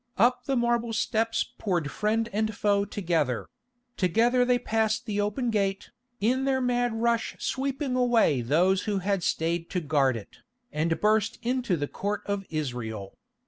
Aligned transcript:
Up 0.17 0.45
the 0.45 0.55
marble 0.55 0.93
steps 0.93 1.43
poured 1.59 1.91
friend 1.91 2.27
and 2.33 2.55
foe 2.55 2.85
together; 2.85 3.45
together 3.97 4.43
they 4.43 4.57
passed 4.57 5.05
the 5.05 5.21
open 5.21 5.51
gate, 5.51 5.91
in 6.19 6.45
their 6.45 6.59
mad 6.59 6.91
rush 6.99 7.35
sweeping 7.37 7.95
away 7.95 8.41
those 8.41 8.85
who 8.85 8.97
had 8.97 9.21
stayed 9.21 9.69
to 9.69 9.79
guard 9.79 10.17
it, 10.17 10.37
and 10.71 10.99
burst 10.99 11.37
into 11.43 11.77
the 11.77 11.87
Court 11.87 12.23
of 12.25 12.45
Israel. 12.49 13.13